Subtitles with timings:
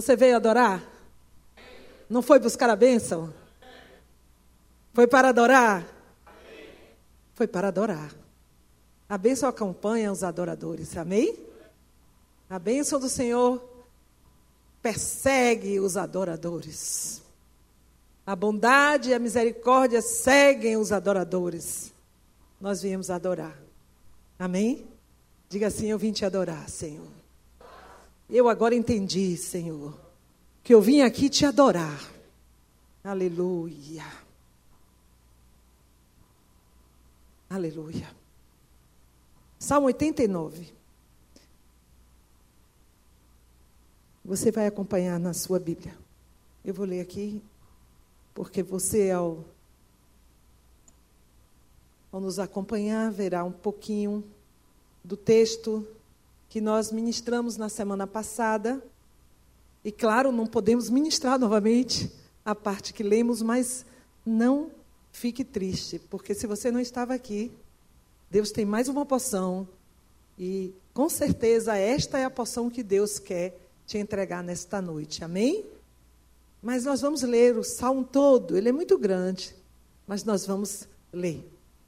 [0.00, 0.80] Você veio adorar?
[2.08, 3.34] Não foi buscar a bênção?
[4.94, 5.84] Foi para adorar?
[7.34, 8.14] Foi para adorar.
[9.08, 11.36] A bênção acompanha os adoradores, amém?
[12.48, 13.60] A bênção do Senhor
[14.80, 17.20] persegue os adoradores.
[18.24, 21.92] A bondade e a misericórdia seguem os adoradores.
[22.60, 23.58] Nós viemos adorar.
[24.38, 24.86] Amém?
[25.48, 27.17] Diga assim: Eu vim te adorar, Senhor.
[28.30, 29.98] Eu agora entendi, Senhor,
[30.62, 31.98] que eu vim aqui te adorar.
[33.02, 34.04] Aleluia.
[37.48, 38.14] Aleluia.
[39.58, 40.74] Salmo 89.
[44.22, 45.96] Você vai acompanhar na sua Bíblia.
[46.62, 47.42] Eu vou ler aqui,
[48.34, 49.42] porque você, ao,
[52.12, 54.22] ao nos acompanhar, verá um pouquinho
[55.02, 55.86] do texto
[56.48, 58.82] que nós ministramos na semana passada.
[59.84, 62.10] E claro, não podemos ministrar novamente
[62.44, 63.84] a parte que lemos, mas
[64.24, 64.70] não
[65.12, 67.50] fique triste, porque se você não estava aqui,
[68.30, 69.66] Deus tem mais uma poção
[70.38, 75.24] e com certeza esta é a poção que Deus quer te entregar nesta noite.
[75.24, 75.64] Amém?
[76.62, 79.54] Mas nós vamos ler o salmo todo, ele é muito grande,
[80.06, 81.44] mas nós vamos ler.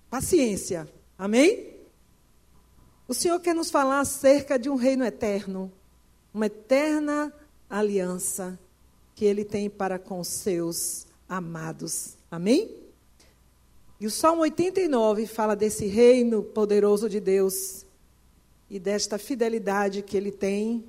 [0.09, 0.89] Paciência.
[1.19, 1.70] Amém?
[3.11, 5.73] O Senhor quer nos falar acerca de um reino eterno,
[6.33, 7.35] uma eterna
[7.69, 8.57] aliança
[9.17, 12.15] que ele tem para com os seus amados.
[12.31, 12.71] Amém?
[13.99, 17.85] E o Salmo 89 fala desse reino poderoso de Deus
[18.71, 20.85] e desta fidelidade que ele tem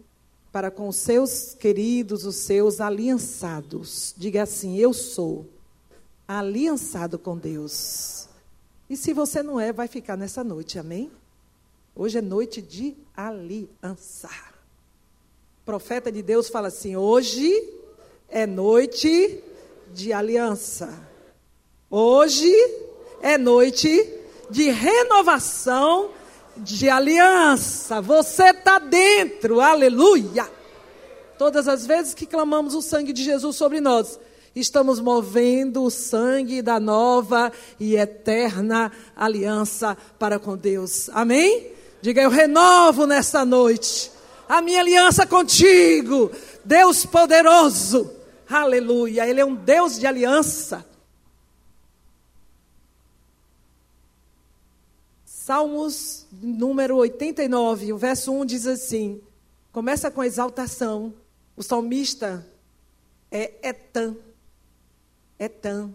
[0.52, 4.14] para com os seus queridos, os seus aliançados.
[4.16, 5.50] Diga assim: Eu sou
[6.28, 8.30] aliançado com Deus.
[8.88, 11.10] E se você não é, vai ficar nessa noite, amém?
[11.94, 14.30] Hoje é noite de aliança.
[15.62, 17.52] O profeta de Deus fala assim: Hoje
[18.30, 19.44] é noite
[19.94, 21.08] de aliança.
[21.90, 22.52] Hoje
[23.22, 24.10] é noite
[24.50, 26.12] de renovação
[26.56, 28.02] de aliança.
[28.02, 30.50] Você está dentro, aleluia.
[31.38, 34.18] Todas as vezes que clamamos o sangue de Jesus sobre nós,
[34.56, 41.10] estamos movendo o sangue da nova e eterna aliança para com Deus.
[41.10, 41.81] Amém?
[42.02, 44.12] Diga, eu renovo nesta noite
[44.50, 46.32] a minha aliança contigo,
[46.66, 48.12] Deus poderoso.
[48.50, 49.28] Aleluia.
[49.28, 50.86] Ele é um Deus de aliança.
[55.24, 59.22] Salmos número 89, o verso 1 diz assim:
[59.72, 61.14] começa com exaltação.
[61.56, 62.46] O salmista
[63.30, 64.16] é Etan.
[65.40, 65.94] Etan.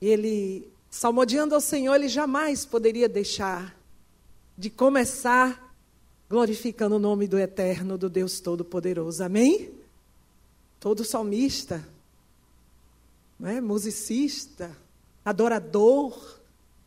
[0.00, 3.74] Ele, salmodiando ao Senhor, ele jamais poderia deixar
[4.56, 5.74] de começar
[6.28, 9.22] glorificando o nome do Eterno, do Deus Todo-Poderoso.
[9.22, 9.72] Amém?
[10.80, 11.86] Todo salmista,
[13.38, 13.60] não é?
[13.60, 14.76] musicista,
[15.24, 16.38] adorador,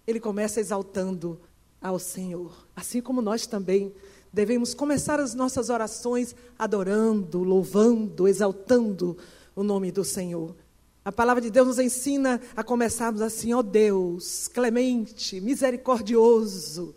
[0.05, 1.39] ele começa exaltando
[1.81, 2.67] ao Senhor.
[2.75, 3.93] Assim como nós também
[4.31, 9.17] devemos começar as nossas orações adorando, louvando, exaltando
[9.55, 10.55] o nome do Senhor.
[11.03, 16.93] A palavra de Deus nos ensina a começarmos assim, ó Deus, clemente, misericordioso,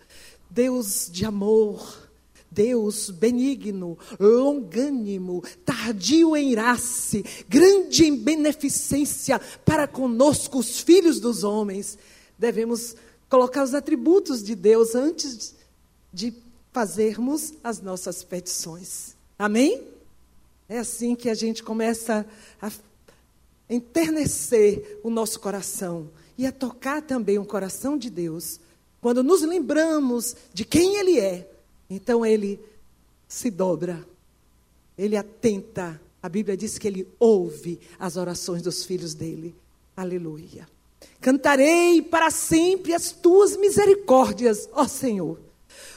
[0.50, 2.10] Deus de amor,
[2.50, 11.96] Deus benigno, longânimo, tardio em irace, grande em beneficência para conosco, os filhos dos homens
[12.38, 12.96] devemos
[13.28, 15.54] colocar os atributos de Deus antes
[16.12, 16.34] de
[16.72, 19.14] fazermos as nossas petições.
[19.38, 19.86] Amém?
[20.68, 22.26] É assim que a gente começa
[22.60, 22.70] a
[23.68, 28.58] enternecer o nosso coração e a tocar também o coração de Deus.
[29.00, 31.50] Quando nos lembramos de quem Ele é,
[31.88, 32.60] então Ele
[33.26, 34.04] se dobra,
[34.96, 36.00] Ele atenta.
[36.22, 39.54] A Bíblia diz que Ele ouve as orações dos filhos dele.
[39.96, 40.68] Aleluia.
[41.20, 45.38] Cantarei para sempre as tuas misericórdias, ó Senhor.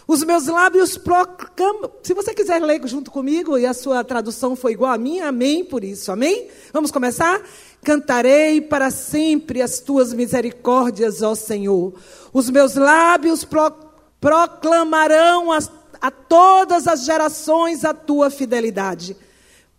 [0.07, 1.91] Os meus lábios proclamam.
[2.03, 5.63] Se você quiser ler junto comigo e a sua tradução foi igual a minha, amém
[5.63, 6.47] por isso, amém?
[6.71, 7.41] Vamos começar?
[7.83, 11.93] Cantarei para sempre as tuas misericórdias, ó Senhor.
[12.31, 13.71] Os meus lábios pro,
[14.19, 15.59] proclamarão a,
[16.01, 19.15] a todas as gerações a tua fidelidade.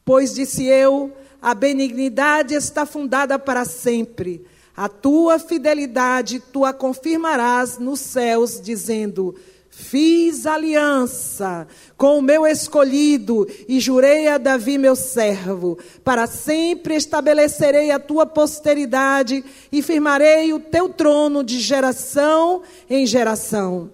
[0.05, 4.47] Pois disse eu, a benignidade está fundada para sempre
[4.77, 9.35] a tua fidelidade tu a confirmarás nos céus, dizendo:
[9.77, 11.67] Fiz aliança
[11.97, 15.77] com o meu escolhido e jurei a Davi, meu servo.
[16.05, 23.91] Para sempre estabelecerei a tua posteridade e firmarei o teu trono de geração em geração.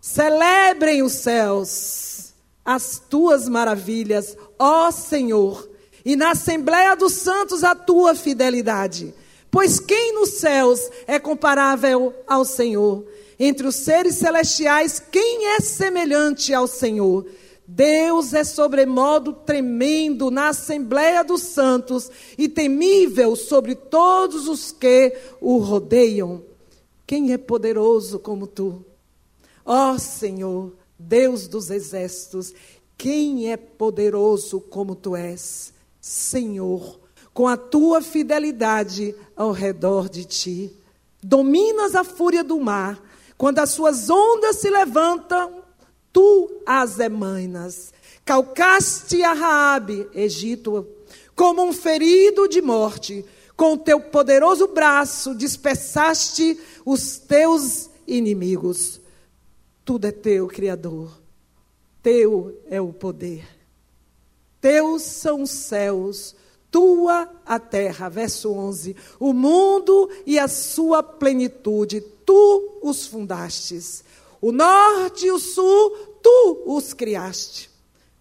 [0.00, 2.10] Celebrem os céus
[2.64, 5.68] as tuas maravilhas, ó Senhor,
[6.04, 9.14] e na Assembleia dos Santos a tua fidelidade.
[9.50, 13.04] Pois quem nos céus é comparável ao Senhor?
[13.42, 17.24] Entre os seres celestiais, quem é semelhante ao Senhor?
[17.66, 25.56] Deus é sobremodo tremendo na Assembleia dos Santos e temível sobre todos os que o
[25.56, 26.42] rodeiam.
[27.06, 28.84] Quem é poderoso como tu?
[29.64, 32.52] Ó Senhor, Deus dos exércitos,
[32.98, 35.72] quem é poderoso como tu és?
[35.98, 37.00] Senhor,
[37.32, 40.76] com a tua fidelidade ao redor de ti.
[41.22, 43.09] Dominas a fúria do mar,
[43.40, 45.64] quando as suas ondas se levantam,
[46.12, 47.90] tu as emainas.
[48.22, 50.86] Calcaste a Raabe, Egito,
[51.34, 53.24] como um ferido de morte.
[53.56, 59.00] Com o teu poderoso braço dispersaste os teus inimigos.
[59.86, 61.18] Tudo é teu, Criador.
[62.02, 63.48] Teu é o poder.
[64.60, 66.36] Teus são os céus,
[66.70, 68.08] tua a terra.
[68.08, 68.96] Verso 11.
[69.18, 74.04] O mundo e a sua plenitude, tu os fundastes.
[74.40, 75.90] O norte e o sul,
[76.22, 77.70] tu os criaste.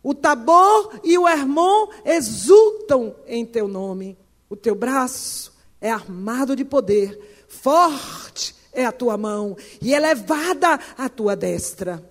[0.01, 4.17] O Tabor e o Hermon exultam em teu nome.
[4.49, 11.09] O teu braço é armado de poder, forte é a tua mão e elevada a
[11.09, 12.03] tua destra.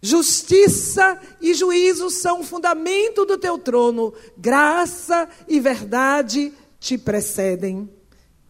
[0.00, 7.90] Justiça e juízo são o fundamento do teu trono, graça e verdade te precedem.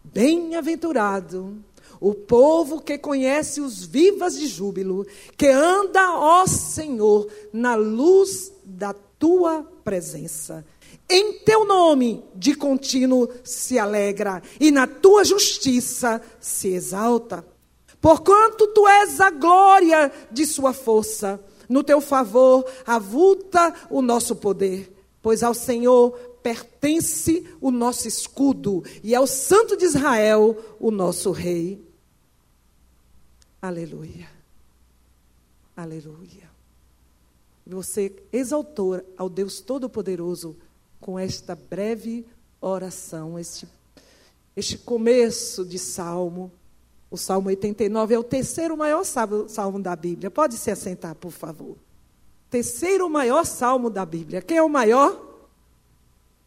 [0.04, 1.64] Bem-aventurado
[2.00, 5.06] o povo que conhece os vivas de júbilo,
[5.36, 10.64] que anda, ó Senhor, na luz da tua presença.
[11.08, 17.44] Em teu nome de contínuo se alegra, e na tua justiça se exalta.
[18.00, 24.92] Porquanto tu és a glória de sua força, no teu favor avulta o nosso poder,
[25.20, 26.12] pois ao Senhor
[26.42, 31.84] pertence o nosso escudo e ao Santo de Israel o nosso rei.
[33.60, 34.28] Aleluia.
[35.76, 36.48] Aleluia.
[37.66, 40.56] Você exaltou ao Deus Todo-Poderoso
[41.00, 42.26] com esta breve
[42.60, 43.68] oração, este,
[44.56, 46.50] este começo de salmo.
[47.10, 50.30] O Salmo 89 é o terceiro maior salmo da Bíblia.
[50.30, 51.76] Pode se assentar, por favor.
[52.50, 54.42] Terceiro maior salmo da Bíblia.
[54.42, 55.26] Quem é o maior?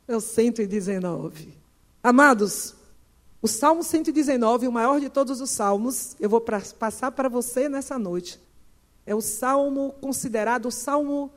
[0.07, 1.53] É o 119.
[2.03, 2.75] Amados,
[3.41, 7.67] o Salmo 119, o maior de todos os salmos, eu vou pra, passar para você
[7.67, 8.39] nessa noite.
[9.05, 11.31] É o salmo considerado o salmo.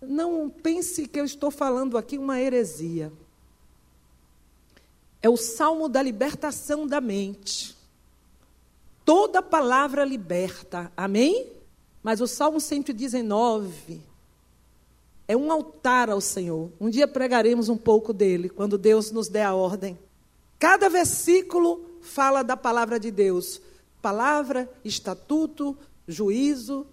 [0.00, 3.12] Não pense que eu estou falando aqui uma heresia.
[5.20, 7.76] É o salmo da libertação da mente.
[9.10, 11.50] Toda palavra liberta, amém?
[12.00, 14.00] Mas o salmo 119
[15.26, 16.70] é um altar ao Senhor.
[16.80, 19.98] Um dia pregaremos um pouco dele, quando Deus nos der a ordem.
[20.60, 23.60] Cada versículo fala da palavra de Deus.
[24.00, 26.86] Palavra, estatuto, juízo,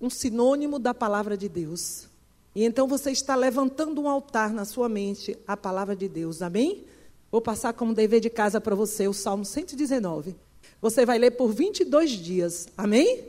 [0.00, 2.08] um sinônimo da palavra de Deus.
[2.54, 6.40] E então você está levantando um altar na sua mente a palavra de Deus.
[6.40, 6.86] Amém?
[7.30, 10.34] Vou passar como dever de casa para você o Salmo 119.
[10.80, 12.68] Você vai ler por 22 dias.
[12.76, 13.24] Amém?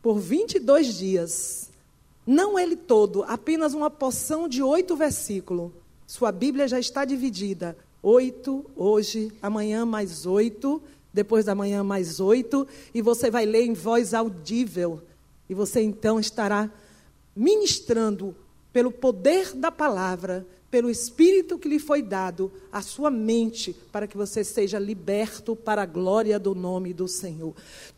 [0.00, 1.70] Por 22 dias.
[2.26, 5.72] Não ele todo, apenas uma porção de oito versículos.
[6.06, 7.76] Sua Bíblia já está dividida.
[8.02, 10.82] Oito, hoje, amanhã mais oito,
[11.12, 15.02] depois da manhã mais oito, e você vai ler em voz audível.
[15.48, 16.70] E você então estará
[17.36, 18.34] ministrando
[18.72, 24.16] pelo poder da palavra, pelo Espírito que lhe foi dado, a sua mente, para que
[24.16, 27.54] você seja liberto para a glória do nome do Senhor.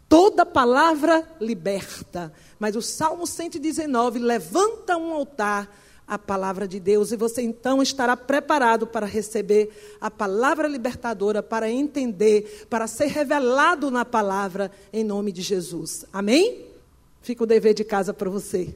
[0.06, 5.74] Toda palavra liberta, mas o Salmo 119 levanta um altar
[6.06, 11.70] a palavra de Deus e você então estará preparado para receber a palavra libertadora, para
[11.70, 16.04] entender, para ser revelado na palavra em nome de Jesus.
[16.12, 16.66] Amém?
[17.22, 18.74] Fica o dever de casa para você.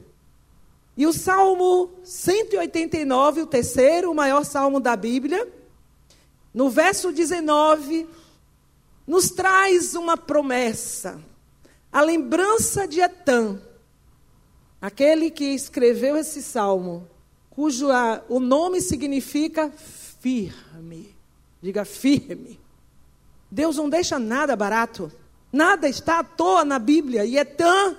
[0.95, 5.47] E o Salmo 189, o terceiro, o maior salmo da Bíblia,
[6.53, 8.07] no verso 19,
[9.07, 11.19] nos traz uma promessa,
[11.91, 13.59] a lembrança de Etã,
[14.81, 17.07] aquele que escreveu esse salmo,
[17.49, 19.71] cujo a, o nome significa
[20.19, 21.15] firme.
[21.61, 22.59] Diga firme.
[23.49, 25.11] Deus não deixa nada barato.
[25.51, 27.25] Nada está à toa na Bíblia.
[27.25, 27.97] E tão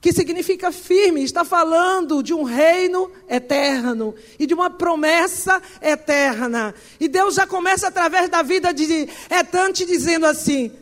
[0.00, 6.74] que significa firme, está falando de um reino eterno e de uma promessa eterna.
[6.98, 10.72] E Deus já começa através da vida de Etante dizendo assim: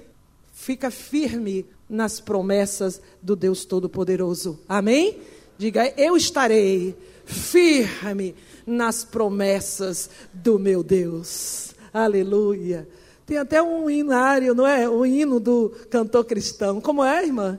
[0.53, 4.61] fica firme, nas promessas do Deus Todo-Poderoso.
[4.69, 5.19] Amém?
[5.57, 6.95] Diga, eu estarei
[7.25, 8.35] firme
[8.67, 11.75] nas promessas do meu Deus.
[11.93, 12.87] Aleluia.
[13.25, 14.89] Tem até um hinário, não é?
[14.89, 16.81] O hino do cantor cristão.
[16.81, 17.59] Como é, irmã?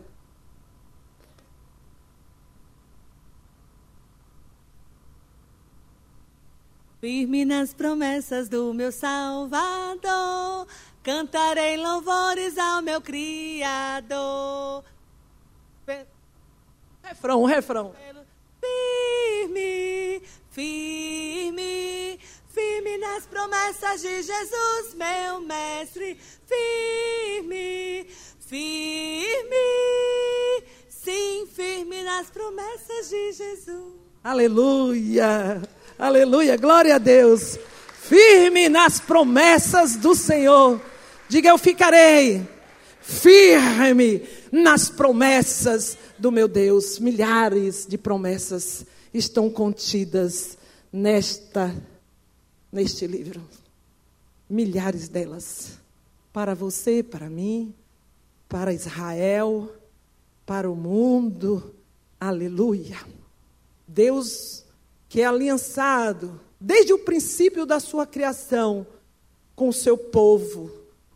[7.00, 10.68] Firme nas promessas do meu Salvador,
[11.02, 14.84] cantarei louvores ao meu Criador.
[17.02, 17.96] Refrão, refrão.
[18.60, 26.20] Firme, firme, firme nas promessas de Jesus, meu mestre.
[26.46, 28.08] Firme,
[28.42, 29.56] firme,
[30.90, 33.94] sim, firme nas promessas de Jesus.
[34.22, 35.62] Aleluia,
[36.00, 37.60] aleluia, glória a Deus.
[37.94, 40.82] Firme nas promessas do Senhor.
[41.28, 42.48] Diga, eu ficarei
[43.02, 46.98] firme nas promessas do meu Deus.
[47.00, 50.58] Milhares de promessas estão contidas
[50.92, 51.76] nesta
[52.72, 53.42] neste livro.
[54.50, 55.80] Milhares delas
[56.32, 57.74] para você, para mim,
[58.48, 59.72] para Israel,
[60.46, 61.76] para o mundo.
[62.20, 62.98] Aleluia.
[63.88, 64.64] Deus
[65.10, 68.86] que é aliançado desde o princípio da sua criação
[69.56, 70.72] com o seu povo,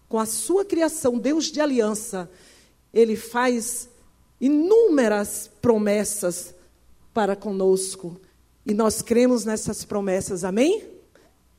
[0.10, 2.30] com a sua criação, Deus de aliança,
[2.94, 3.88] ele faz
[4.42, 6.54] inúmeras promessas
[7.14, 8.20] para conosco.
[8.66, 10.84] E nós cremos nessas promessas, amém?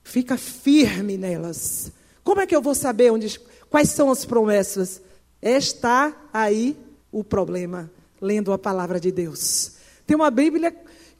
[0.03, 1.91] Fica firme nelas.
[2.23, 5.01] Como é que eu vou saber onde, quais são as promessas?
[5.41, 6.77] Está aí
[7.13, 9.73] o problema, lendo a palavra de Deus.
[10.07, 10.75] Tem uma Bíblia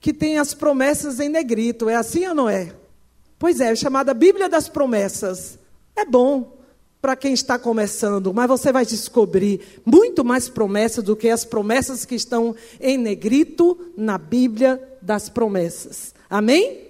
[0.05, 2.75] que tem as promessas em negrito, é assim ou não é?
[3.39, 5.59] Pois é, é chamada Bíblia das Promessas.
[5.97, 6.59] É bom,
[7.01, 12.05] para quem está começando, mas você vai descobrir muito mais promessas do que as promessas
[12.05, 16.15] que estão em negrito na Bíblia das promessas.
[16.29, 16.83] Amém?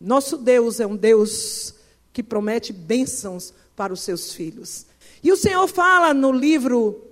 [0.00, 1.74] Nosso Deus é um Deus
[2.12, 4.86] que promete bênçãos para os seus filhos.
[5.24, 7.02] E o Senhor fala no livro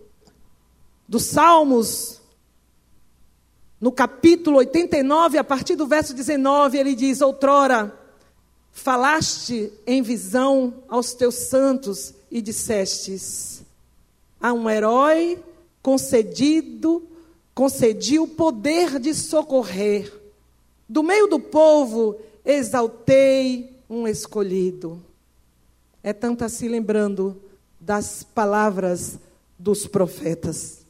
[1.08, 2.20] dos Salmos,
[3.80, 7.94] no capítulo 89, a partir do verso 19, ele diz: Outrora
[8.72, 13.62] falaste em visão aos teus santos e dissestes:
[14.40, 15.42] a um herói
[15.82, 17.02] concedido,
[17.54, 20.12] concedi o poder de socorrer.
[20.88, 25.02] Do meio do povo exaltei um escolhido.
[26.02, 27.40] É tanto assim lembrando
[27.80, 29.18] das palavras
[29.58, 30.85] dos profetas.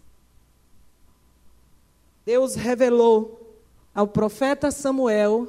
[2.26, 3.56] Deus revelou
[3.94, 5.46] ao profeta Samuel,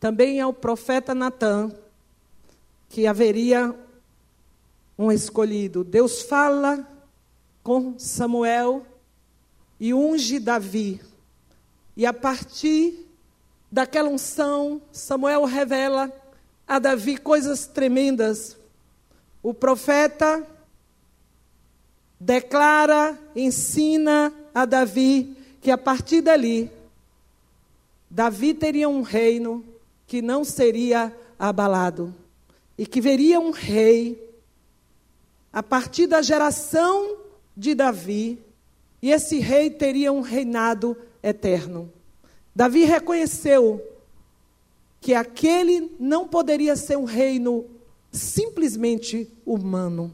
[0.00, 1.70] também ao profeta Natã,
[2.88, 3.78] que haveria
[4.98, 5.84] um escolhido.
[5.84, 6.88] Deus fala
[7.62, 8.86] com Samuel
[9.78, 10.98] e unge Davi.
[11.94, 13.06] E a partir
[13.70, 16.10] daquela unção, Samuel revela
[16.66, 18.56] a Davi coisas tremendas.
[19.42, 20.42] O profeta
[22.18, 26.70] declara, ensina a Davi que a partir dali,
[28.10, 29.64] Davi teria um reino
[30.06, 32.14] que não seria abalado
[32.76, 34.28] e que veria um rei
[35.52, 37.18] a partir da geração
[37.56, 38.38] de Davi,
[39.02, 41.92] e esse rei teria um reinado eterno.
[42.54, 43.82] Davi reconheceu
[45.00, 47.64] que aquele não poderia ser um reino
[48.12, 50.12] simplesmente humano.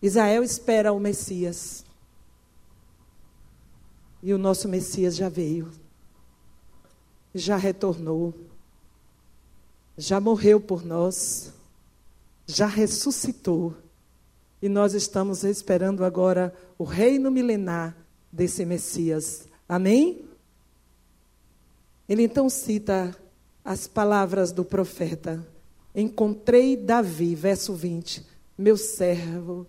[0.00, 1.84] Israel espera o Messias.
[4.22, 5.70] E o nosso Messias já veio,
[7.34, 8.34] já retornou,
[9.96, 11.52] já morreu por nós
[12.48, 13.74] já ressuscitou.
[14.60, 17.94] E nós estamos esperando agora o reino milenar
[18.32, 19.46] desse Messias.
[19.68, 20.24] Amém?
[22.08, 23.14] Ele então cita
[23.62, 25.46] as palavras do profeta.
[25.94, 28.24] Encontrei Davi, verso 20,
[28.56, 29.66] meu servo,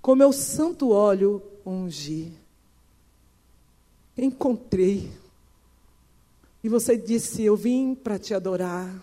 [0.00, 2.32] com meu santo óleo ungi.
[4.20, 5.10] Encontrei.
[6.62, 8.94] E você disse: Eu vim para te adorar.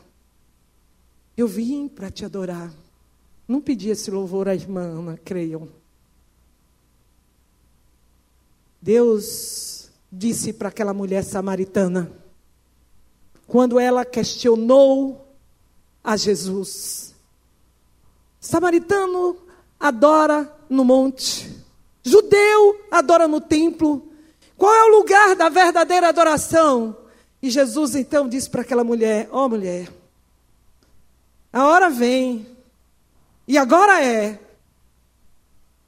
[1.35, 2.71] Eu vim para te adorar.
[3.47, 5.67] Não pedi esse louvor à irmã Ana, creiam.
[8.81, 12.11] Deus disse para aquela mulher samaritana,
[13.47, 15.27] quando ela questionou
[16.03, 17.15] a Jesus:
[18.39, 19.37] Samaritano
[19.79, 21.51] adora no monte,
[22.03, 24.06] judeu adora no templo.
[24.57, 26.97] Qual é o lugar da verdadeira adoração?
[27.41, 29.91] E Jesus então disse para aquela mulher: Ó oh, mulher,
[31.53, 32.45] a hora vem
[33.47, 34.39] e agora é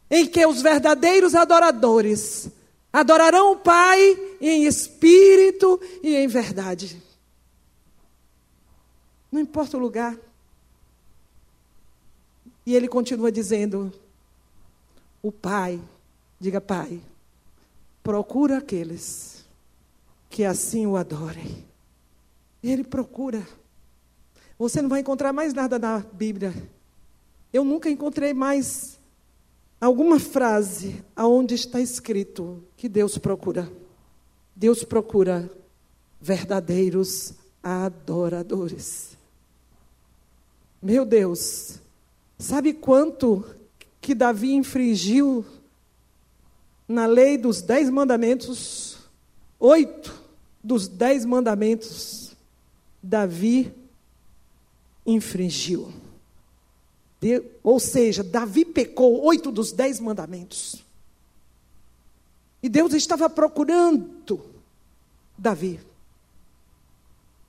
[0.09, 2.49] em que os verdadeiros adoradores
[2.91, 7.01] adorarão o Pai em espírito e em verdade.
[9.31, 10.17] Não importa o lugar.
[12.65, 13.91] E ele continua dizendo:
[15.21, 15.79] o Pai,
[16.39, 17.01] diga Pai,
[18.09, 19.45] procura aqueles
[20.31, 21.63] que assim o adorem.
[22.63, 23.47] Ele procura.
[24.57, 26.51] Você não vai encontrar mais nada na Bíblia.
[27.53, 28.99] Eu nunca encontrei mais
[29.79, 33.71] alguma frase aonde está escrito que Deus procura.
[34.55, 35.47] Deus procura
[36.19, 39.15] verdadeiros adoradores.
[40.81, 41.79] Meu Deus,
[42.39, 43.45] sabe quanto
[44.01, 45.45] que Davi infringiu
[46.89, 48.97] na lei dos dez mandamentos?
[49.59, 50.23] Oito
[50.63, 52.35] dos dez mandamentos,
[53.01, 53.71] Davi
[55.05, 55.93] infringiu.
[57.21, 60.83] De, ou seja, Davi pecou oito dos dez mandamentos.
[62.63, 64.41] E Deus estava procurando
[65.37, 65.79] Davi.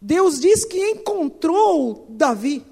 [0.01, 2.65] Deus diz que encontrou Davi.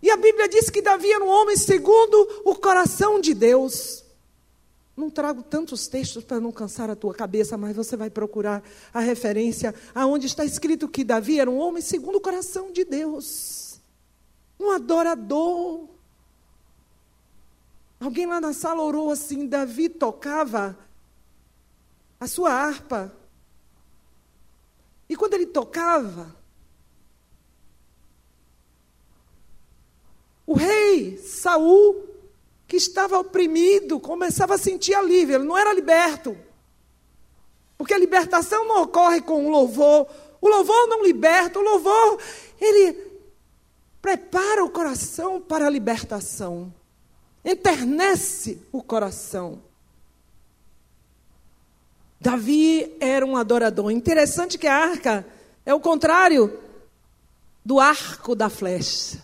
[0.00, 4.04] E a Bíblia diz que Davi era um homem segundo o coração de Deus.
[4.98, 8.98] Não trago tantos textos para não cansar a tua cabeça, mas você vai procurar a
[8.98, 13.80] referência aonde está escrito que Davi era um homem segundo o coração de Deus.
[14.58, 15.88] Um adorador.
[18.00, 20.76] Alguém lá na sala orou assim: Davi tocava
[22.18, 23.16] a sua harpa.
[25.08, 26.34] E quando ele tocava,
[30.44, 32.07] o rei Saul
[32.68, 36.36] que estava oprimido começava a sentir alívio, ele não era liberto.
[37.78, 40.06] Porque a libertação não ocorre com o louvor.
[40.38, 42.20] O louvor não liberta, o louvor,
[42.60, 42.92] ele
[44.02, 46.72] prepara o coração para a libertação.
[47.42, 49.62] Enternece o coração.
[52.20, 53.90] Davi era um adorador.
[53.90, 55.26] Interessante que a arca
[55.64, 56.60] é o contrário
[57.64, 59.22] do arco da flecha.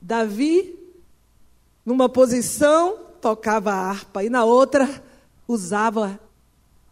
[0.00, 0.83] Davi
[1.84, 5.02] numa posição, tocava a harpa, e na outra,
[5.46, 6.18] usava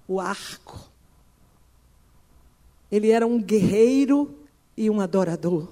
[0.06, 0.78] o arco.
[2.90, 4.34] Ele era um guerreiro
[4.76, 5.66] e um adorador.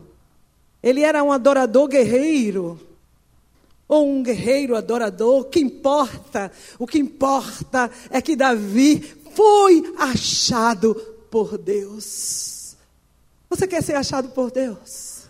[0.83, 2.81] Ele era um adorador guerreiro.
[3.87, 6.51] Ou um guerreiro adorador, o que importa?
[6.79, 9.01] O que importa é que Davi
[9.35, 10.95] foi achado
[11.31, 12.77] por Deus.
[13.51, 15.25] Você quer ser achado por Deus?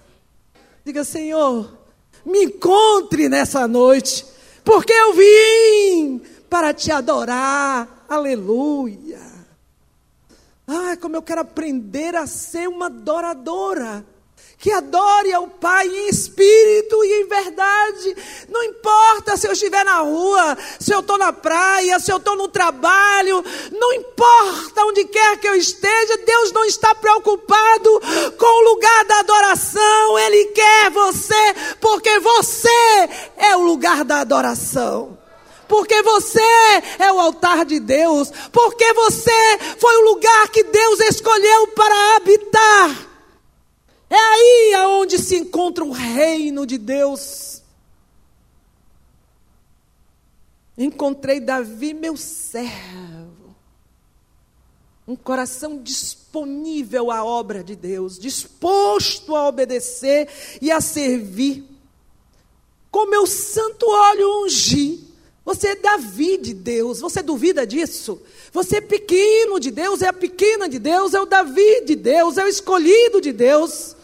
[0.84, 1.79] Diga, Senhor,
[2.24, 4.24] me encontre nessa noite,
[4.64, 8.04] porque eu vim para te adorar.
[8.08, 9.20] Aleluia.
[10.66, 14.04] Ai, como eu quero aprender a ser uma adoradora
[14.60, 18.16] que adore ao Pai em espírito e em verdade.
[18.50, 22.36] Não importa se eu estiver na rua, se eu estou na praia, se eu estou
[22.36, 23.42] no trabalho,
[23.72, 28.00] não importa onde quer que eu esteja, Deus não está preocupado
[28.36, 35.18] com o lugar da adoração, Ele quer você, porque você é o lugar da adoração
[35.66, 36.42] porque você
[36.98, 43.09] é o altar de Deus, porque você foi o lugar que Deus escolheu para habitar.
[44.10, 47.62] É aí aonde se encontra o reino de Deus.
[50.76, 53.54] Encontrei Davi, meu servo.
[55.06, 60.28] Um coração disponível à obra de Deus, disposto a obedecer
[60.60, 61.64] e a servir.
[62.90, 65.08] Com meu santo óleo ungi.
[65.44, 68.20] Você é Davi de Deus, você duvida disso?
[68.52, 72.38] Você é pequeno de Deus, é a pequena de Deus, é o Davi de Deus,
[72.38, 73.96] é o escolhido de Deus.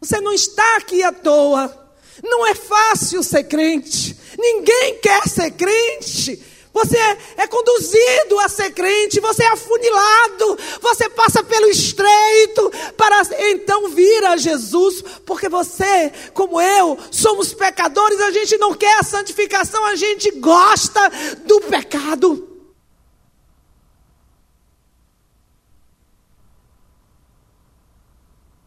[0.00, 1.86] Você não está aqui à toa.
[2.22, 4.16] Não é fácil ser crente.
[4.38, 6.42] Ninguém quer ser crente.
[6.76, 6.98] Você
[7.38, 14.22] é conduzido a ser crente, você é afunilado, você passa pelo estreito para então vir
[14.26, 19.96] a Jesus, porque você, como eu, somos pecadores, a gente não quer a santificação, a
[19.96, 21.00] gente gosta
[21.46, 22.55] do pecado.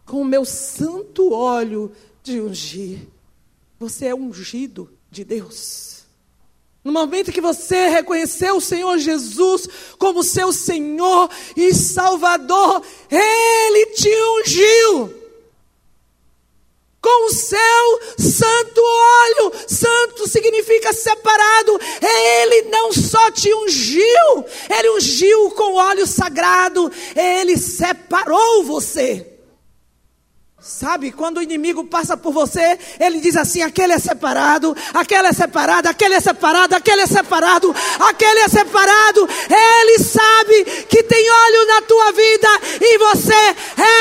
[0.09, 1.91] Com o meu santo óleo
[2.23, 3.07] de ungir.
[3.79, 5.99] Você é ungido de Deus.
[6.83, 9.67] No momento que você reconheceu o Senhor Jesus
[9.99, 15.19] como seu Senhor e Salvador, Ele te ungiu
[16.99, 19.53] com o seu santo óleo.
[19.67, 21.79] Santo significa separado.
[22.01, 24.45] Ele não só te ungiu,
[24.75, 29.38] ele ungiu com óleo sagrado, ele separou você.
[30.61, 35.33] Sabe, quando o inimigo passa por você, ele diz assim: aquele é separado, aquele é
[35.33, 39.29] separado, aquele é separado, aquele é separado, aquele é separado.
[39.49, 42.47] Ele sabe que tem olho na tua vida
[42.81, 43.55] e você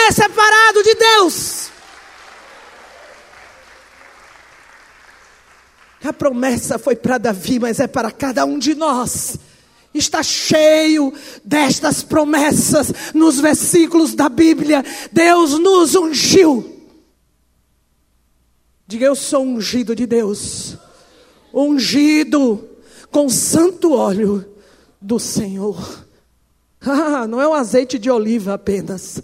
[0.08, 1.68] é separado de Deus.
[6.04, 9.38] A promessa foi para Davi, mas é para cada um de nós
[9.94, 11.12] está cheio
[11.44, 14.84] destas promessas nos versículos da Bíblia.
[15.12, 16.76] Deus nos ungiu.
[18.86, 20.76] Diga, eu sou ungido de Deus,
[21.52, 22.68] ungido
[23.10, 24.44] com santo óleo
[25.00, 26.06] do Senhor.
[26.80, 29.20] Ah, não é um azeite de oliva apenas.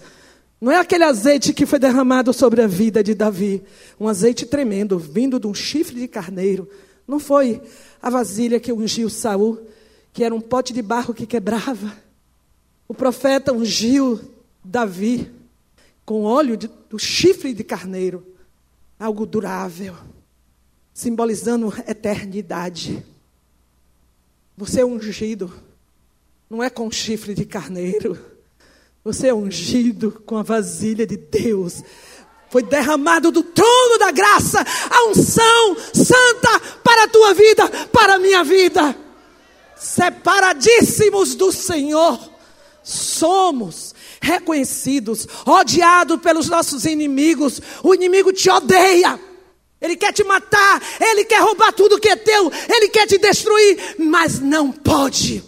[0.61, 3.63] Não é aquele azeite que foi derramado sobre a vida de Davi.
[3.99, 6.69] Um azeite tremendo, vindo de um chifre de carneiro.
[7.07, 7.63] Não foi
[8.03, 9.61] a vasilha que ungiu Saul
[10.15, 11.93] que era um pote de barro que quebrava.
[12.87, 14.21] O profeta ungiu
[14.63, 15.29] Davi
[16.07, 18.25] com óleo de, do chifre de carneiro,
[18.99, 19.97] algo durável,
[20.93, 23.05] simbolizando eternidade.
[24.57, 25.53] Você é ungido,
[26.49, 28.17] não é com chifre de carneiro,
[29.03, 31.83] você é ungido com a vasilha de Deus.
[32.51, 38.19] Foi derramado do trono da graça a unção santa para a tua vida, para a
[38.21, 39.04] minha vida
[39.77, 42.19] separadíssimos do Senhor,
[42.83, 47.61] somos reconhecidos, odiados pelos nossos inimigos.
[47.83, 49.19] O inimigo te odeia.
[49.81, 53.97] Ele quer te matar, ele quer roubar tudo que é teu, ele quer te destruir,
[53.99, 55.45] mas não pode.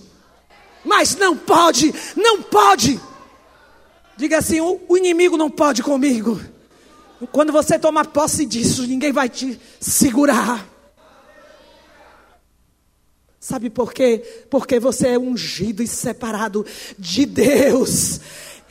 [0.84, 3.00] Mas não pode, não pode.
[4.16, 6.38] Diga assim: o, o inimigo não pode comigo.
[7.32, 10.75] Quando você tomar posse disso, ninguém vai te segurar.
[13.46, 14.46] Sabe por quê?
[14.50, 16.66] Porque você é ungido e separado
[16.98, 18.20] de Deus.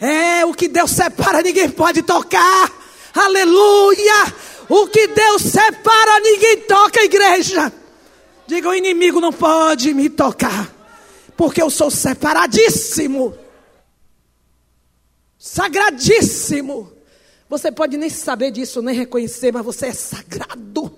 [0.01, 2.73] É o que Deus separa, ninguém pode tocar.
[3.13, 4.33] Aleluia!
[4.67, 7.71] O que Deus separa, ninguém toca, igreja.
[8.45, 10.69] Diga: o inimigo não pode me tocar,
[11.37, 13.33] porque eu sou separadíssimo,
[15.39, 16.91] sagradíssimo.
[17.47, 20.93] Você pode nem saber disso, nem reconhecer, mas você é sagrado.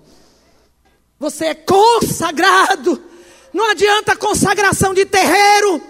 [1.20, 3.16] Você é consagrado.
[3.58, 5.82] Não adianta consagração de terreiro.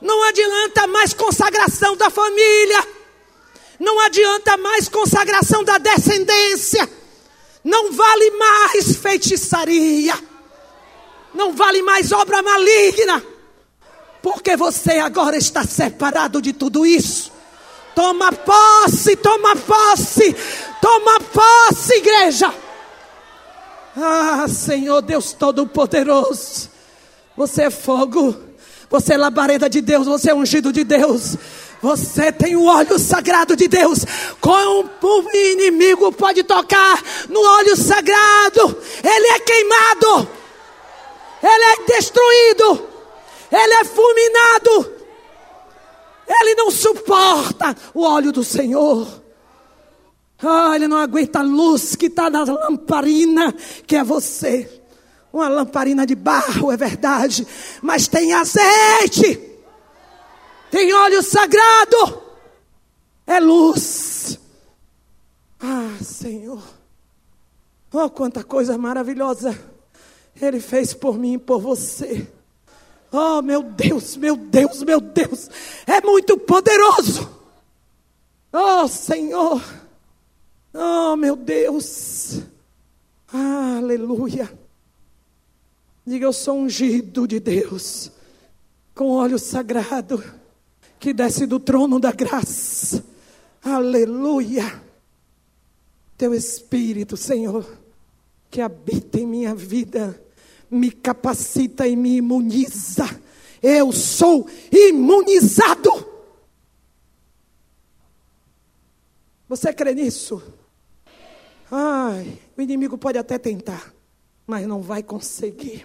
[0.00, 2.88] Não adianta mais consagração da família.
[3.78, 6.88] Não adianta mais consagração da descendência.
[7.62, 10.18] Não vale mais feitiçaria.
[11.34, 13.22] Não vale mais obra maligna.
[14.22, 17.30] Porque você agora está separado de tudo isso.
[17.94, 20.34] Toma posse, toma posse,
[20.80, 22.63] toma posse, igreja.
[23.96, 26.68] Ah, Senhor Deus Todo-Poderoso,
[27.36, 28.34] você é fogo,
[28.90, 31.36] você é labareda de Deus, você é ungido de Deus.
[31.80, 34.06] Você tem o óleo sagrado de Deus.
[34.40, 38.80] Como o inimigo pode tocar no óleo sagrado?
[39.04, 40.28] Ele é queimado,
[41.42, 42.88] ele é destruído,
[43.52, 44.94] ele é fulminado.
[46.26, 49.23] Ele não suporta o óleo do Senhor.
[50.42, 53.52] Ah, ele não aguenta a luz que está na lamparina,
[53.86, 54.82] que é você.
[55.32, 57.46] Uma lamparina de barro, é verdade,
[57.82, 59.40] mas tem azeite,
[60.70, 62.22] tem óleo sagrado,
[63.26, 64.38] é luz.
[65.60, 66.62] Ah, Senhor,
[67.92, 69.58] oh, quanta coisa maravilhosa
[70.40, 72.28] Ele fez por mim e por você.
[73.10, 75.48] Oh, meu Deus, meu Deus, meu Deus,
[75.86, 77.28] é muito poderoso.
[78.52, 79.62] Oh, Senhor.
[80.74, 82.40] Oh, meu Deus.
[83.32, 84.52] Ah, aleluia.
[86.04, 88.10] Diga, eu sou ungido de Deus,
[88.92, 90.22] com óleo sagrado,
[90.98, 93.04] que desce do trono da graça.
[93.62, 94.82] Aleluia.
[96.18, 97.66] Teu Espírito, Senhor,
[98.50, 100.20] que habita em minha vida,
[100.68, 103.04] me capacita e me imuniza.
[103.62, 106.12] Eu sou imunizado.
[109.48, 110.42] Você crê nisso?
[111.76, 113.92] Ai, o inimigo pode até tentar,
[114.46, 115.84] mas não vai conseguir.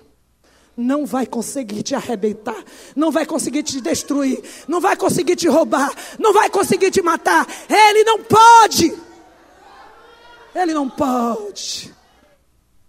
[0.77, 2.63] Não vai conseguir te arrebentar,
[2.95, 7.47] não vai conseguir te destruir, não vai conseguir te roubar, não vai conseguir te matar.
[7.67, 8.95] Ele não pode.
[10.53, 11.91] Ele não pode.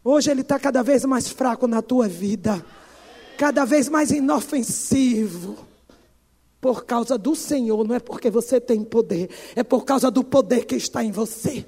[0.04, 2.62] Hoje ele está cada vez mais fraco na tua vida,
[3.38, 5.56] cada vez mais inofensivo.
[6.60, 10.66] Por causa do Senhor, não é porque você tem poder, é por causa do poder
[10.66, 11.64] que está em você.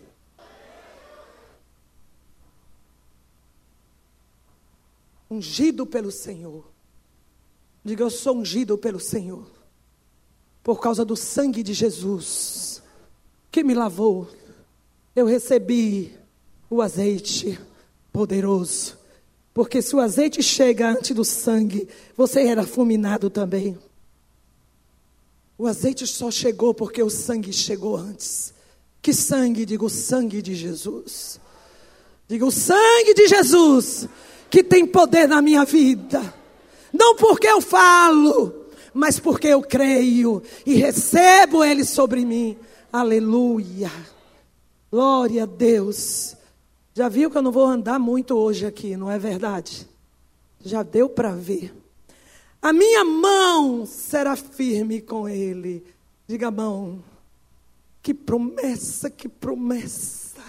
[5.33, 6.71] Ungido pelo Senhor.
[7.85, 9.51] Diga, eu sou ungido pelo Senhor.
[10.62, 12.83] Por causa do sangue de Jesus,
[13.51, 14.29] que me lavou,
[15.16, 16.16] eu recebi
[16.71, 17.59] o azeite
[18.12, 18.97] poderoso.
[19.53, 23.77] Porque se o azeite chega antes do sangue, você era fulminado também.
[25.59, 28.55] O azeite só chegou porque o sangue chegou antes.
[29.01, 29.66] Que sangue?
[29.66, 31.40] Digo, o sangue de Jesus.
[32.29, 34.09] Digo, o sangue de Jesus
[34.53, 36.23] que tem poder na minha vida.
[36.93, 42.59] Não porque eu falo, mas porque eu creio e recebo ele sobre mim.
[42.93, 43.91] Aleluia.
[44.91, 46.37] Glória a Deus.
[46.93, 49.88] Já viu que eu não vou andar muito hoje aqui, não é verdade?
[50.61, 51.75] Já deu para ver.
[52.61, 55.83] A minha mão será firme com ele.
[56.29, 57.03] Diga mão.
[58.03, 60.43] Que promessa, que promessa.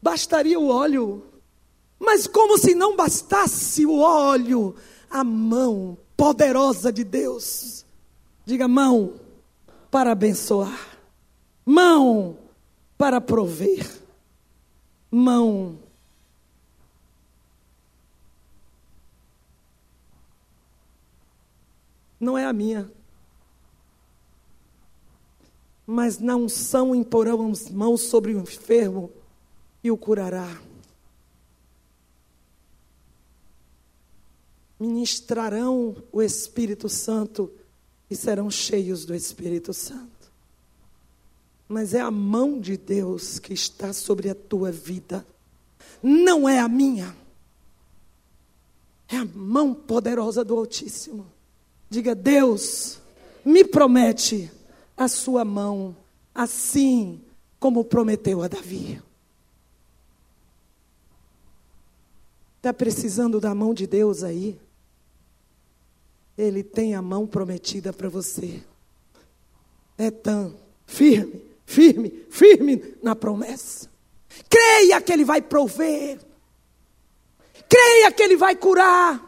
[0.00, 1.22] Bastaria o óleo.
[1.98, 4.74] Mas como se não bastasse o óleo,
[5.10, 7.84] a mão poderosa de Deus.
[8.44, 9.14] Diga mão
[9.90, 10.98] para abençoar.
[11.64, 12.38] Mão
[12.96, 13.98] para prover
[15.10, 15.78] mão.
[22.20, 22.90] Não é a minha.
[25.86, 29.10] Mas na unção imporão as mãos sobre o enfermo
[29.82, 30.67] e o curará.
[34.78, 37.50] Ministrarão o Espírito Santo
[38.10, 40.18] e serão cheios do Espírito Santo
[41.68, 45.24] mas é a mão de Deus que está sobre a tua vida,
[46.02, 47.14] não é a minha.
[49.06, 51.26] É a mão poderosa do Altíssimo.
[51.90, 52.98] Diga, Deus,
[53.44, 54.50] me promete
[54.96, 55.94] a sua mão,
[56.34, 57.20] assim
[57.60, 59.02] como prometeu a Davi.
[62.56, 64.58] Está precisando da mão de Deus aí?
[66.38, 68.62] Ele tem a mão prometida para você.
[69.98, 73.90] É tão firme firme, firme na promessa.
[74.48, 76.18] Creia que Ele vai prover.
[77.68, 79.22] Creia que Ele vai curar.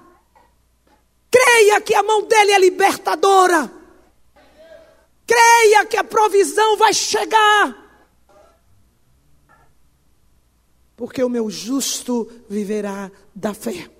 [1.31, 3.70] Creia que a mão dele é libertadora.
[5.27, 7.77] Creia que a provisão vai chegar.
[10.96, 13.90] Porque o meu justo viverá da fé.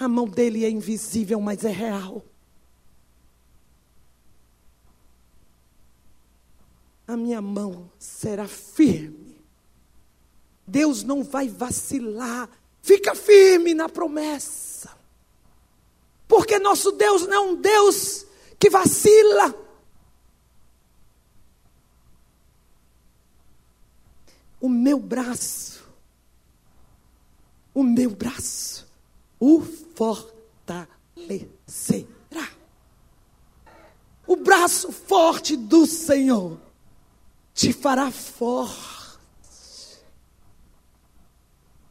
[0.00, 2.24] A mão dele é invisível, mas é real.
[7.12, 9.40] a minha mão será firme.
[10.66, 12.48] Deus não vai vacilar.
[12.80, 14.96] Fica firme na promessa.
[16.28, 18.24] Porque nosso Deus não é um Deus
[18.58, 19.54] que vacila.
[24.60, 25.82] O meu braço,
[27.74, 28.86] o meu braço,
[29.40, 29.60] o
[29.96, 30.86] fortalecerá.
[34.26, 36.60] O braço forte do Senhor
[37.54, 38.78] te fará forte.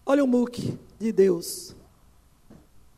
[0.06, 1.76] Olha o muque de Deus.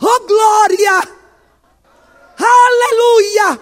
[0.00, 1.22] oh glória!
[2.38, 3.60] Aleluia!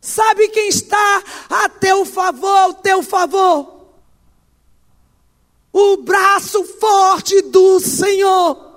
[0.00, 3.81] Sabe quem está a teu favor, teu favor?
[5.72, 8.72] O braço forte do Senhor.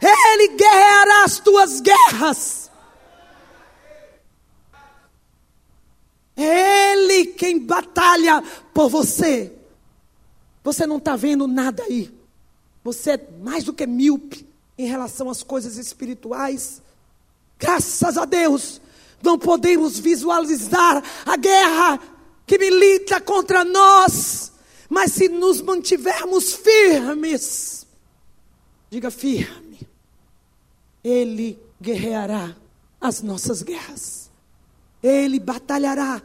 [0.00, 2.70] Ele guerreará as tuas guerras.
[6.36, 9.52] Ele quem batalha por você.
[10.64, 12.12] Você não está vendo nada aí.
[12.82, 16.80] Você é mais do que míope em relação às coisas espirituais.
[17.58, 18.80] Graças a Deus,
[19.22, 22.00] não podemos visualizar a guerra
[22.46, 24.50] que milita contra nós.
[24.90, 27.86] Mas se nos mantivermos firmes,
[28.90, 29.78] diga firme,
[31.02, 32.56] Ele guerreará
[33.00, 34.28] as nossas guerras.
[35.00, 36.20] Ele batalhará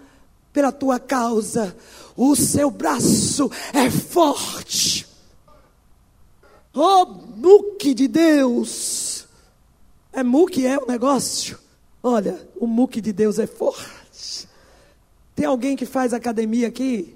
[0.52, 1.78] pela tua causa.
[2.18, 5.08] O seu braço é forte.
[6.74, 9.28] Oh, muque de Deus.
[10.12, 11.60] É muque, é o negócio.
[12.02, 14.50] Olha, o muque de Deus é forte.
[15.36, 17.16] Tem alguém que faz academia aqui?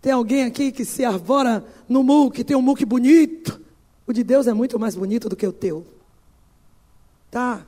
[0.00, 3.60] Tem alguém aqui que se arvora no muque, tem um muque bonito?
[4.06, 5.86] O de Deus é muito mais bonito do que o teu.
[7.30, 7.66] Tá?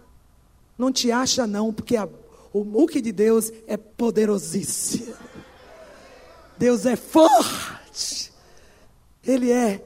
[0.76, 2.08] Não te acha não, porque a
[2.52, 5.14] o muque de Deus é poderosíssimo.
[6.56, 8.32] Deus é forte.
[9.22, 9.84] Ele é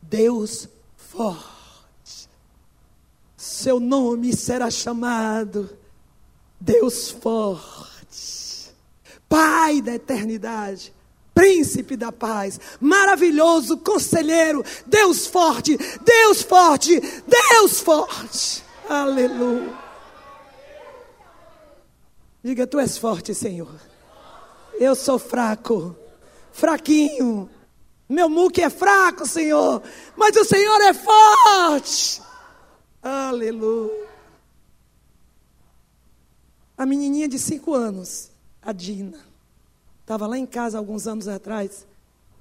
[0.00, 2.28] Deus forte.
[3.36, 5.70] Seu nome será chamado
[6.60, 8.74] Deus forte.
[9.28, 10.92] Pai da eternidade.
[11.34, 18.62] Príncipe da paz, maravilhoso conselheiro, Deus forte, Deus forte, Deus forte.
[18.88, 19.72] Aleluia.
[22.44, 23.74] Diga, tu és forte, Senhor.
[24.74, 25.96] Eu sou fraco,
[26.52, 27.48] fraquinho.
[28.08, 29.82] Meu muque é fraco, Senhor,
[30.16, 32.20] mas o Senhor é forte.
[33.02, 34.06] Aleluia.
[36.76, 39.31] A menininha de cinco anos, a Dina,
[40.12, 41.86] estava lá em casa alguns anos atrás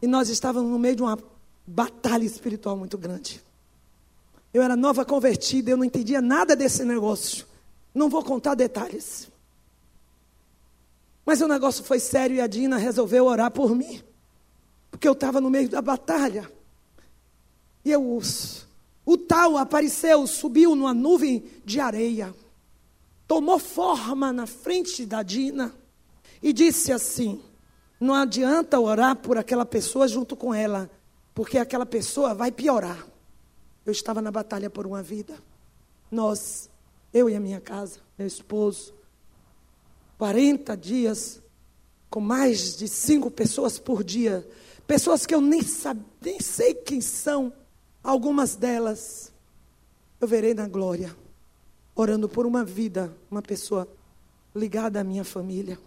[0.01, 1.17] e nós estávamos no meio de uma
[1.65, 3.41] batalha espiritual muito grande.
[4.53, 7.45] Eu era nova convertida, eu não entendia nada desse negócio.
[7.95, 9.29] Não vou contar detalhes.
[11.25, 14.01] Mas o negócio foi sério e a Dina resolveu orar por mim.
[14.89, 16.51] Porque eu estava no meio da batalha.
[17.85, 18.21] E eu,
[19.05, 22.35] o tal apareceu, subiu numa nuvem de areia.
[23.25, 25.73] Tomou forma na frente da Dina.
[26.43, 27.41] E disse assim:
[28.01, 30.89] Não adianta orar por aquela pessoa junto com ela.
[31.35, 33.05] Porque aquela pessoa vai piorar.
[33.85, 35.35] Eu estava na batalha por uma vida.
[36.09, 36.67] Nós,
[37.13, 38.91] eu e a minha casa, meu esposo,
[40.17, 41.41] 40 dias
[42.09, 44.45] com mais de cinco pessoas por dia,
[44.85, 47.53] pessoas que eu nem, sabe, nem sei quem são,
[48.03, 49.31] algumas delas,
[50.19, 51.15] eu verei na glória,
[51.95, 53.87] orando por uma vida, uma pessoa
[54.53, 55.79] ligada à minha família.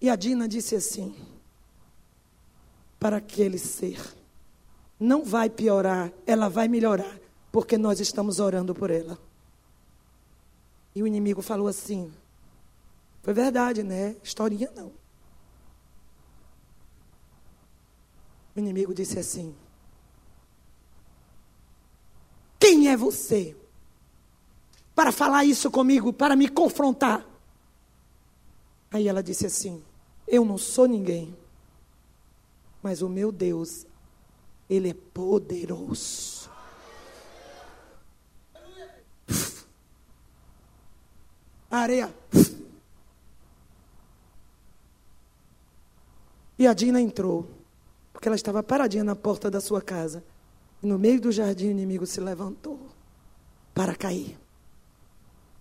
[0.00, 1.14] E a Dina disse assim:
[2.98, 4.00] para aquele ser,
[4.98, 7.18] não vai piorar, ela vai melhorar,
[7.52, 9.18] porque nós estamos orando por ela.
[10.94, 12.12] E o inimigo falou assim:
[13.22, 14.16] foi verdade, né?
[14.22, 14.92] Historinha não.
[18.56, 19.54] O inimigo disse assim:
[22.58, 23.56] Quem é você
[24.94, 27.26] para falar isso comigo, para me confrontar?
[28.90, 29.82] Aí ela disse assim:
[30.30, 31.36] Eu não sou ninguém,
[32.80, 33.84] mas o meu Deus,
[34.68, 36.48] Ele é poderoso.
[41.70, 42.14] areia.
[46.58, 47.48] E a Dina entrou,
[48.12, 50.22] porque ela estava paradinha na porta da sua casa.
[50.82, 52.78] E no meio do jardim o inimigo se levantou
[53.74, 54.38] para cair.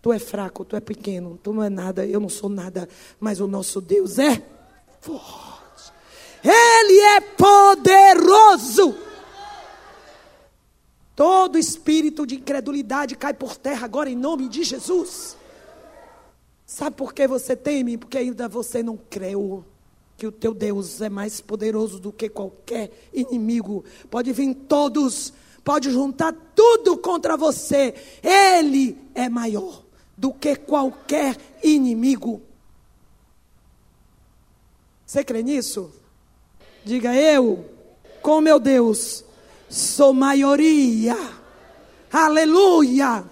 [0.01, 2.87] Tu é fraco, tu é pequeno, tu não é nada, eu não sou nada,
[3.19, 4.58] mas o nosso Deus é
[5.01, 5.91] forte.
[6.43, 8.95] Ele é poderoso.
[11.15, 15.37] Todo espírito de incredulidade cai por terra agora em nome de Jesus.
[16.65, 17.97] Sabe por que você teme?
[17.97, 19.65] Porque ainda você não creu
[20.15, 23.83] que o teu Deus é mais poderoso do que qualquer inimigo.
[24.09, 25.33] Pode vir todos,
[25.63, 27.93] pode juntar tudo contra você.
[28.21, 29.83] Ele é maior
[30.17, 32.41] do que qualquer inimigo.
[35.09, 35.91] Você crê nisso?
[36.85, 37.67] Diga eu,
[38.21, 39.25] com meu Deus,
[39.67, 41.17] sou maioria.
[42.13, 43.25] Aleluia.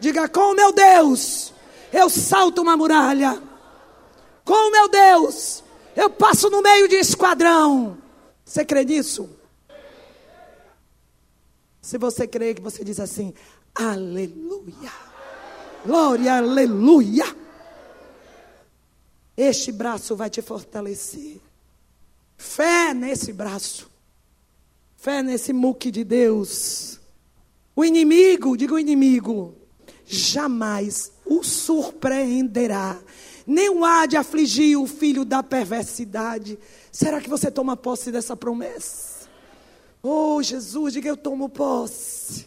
[0.00, 1.52] Diga com meu Deus,
[1.92, 3.42] eu salto uma muralha.
[4.42, 5.62] Com meu Deus,
[5.94, 7.98] eu passo no meio de esquadrão.
[8.42, 9.28] Você crê nisso?
[11.82, 13.34] Se você crê, que você diz assim:
[13.74, 14.90] Aleluia.
[15.84, 17.41] Glória, aleluia.
[19.36, 21.40] Este braço vai te fortalecer.
[22.36, 23.90] Fé nesse braço.
[24.96, 27.00] Fé nesse muque de Deus.
[27.74, 29.54] O inimigo, diga o inimigo,
[30.04, 33.00] jamais o surpreenderá
[33.46, 36.58] nem há de afligir o filho da perversidade.
[36.90, 39.28] Será que você toma posse dessa promessa?
[40.02, 42.46] Oh, Jesus, diga eu tomo posse.